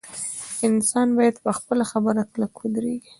انسان 0.69 1.07
باید 1.17 1.35
په 1.43 1.51
خپله 1.57 1.83
خبره 1.91 2.21
کلک 2.33 2.53
ودریږي. 2.59 3.09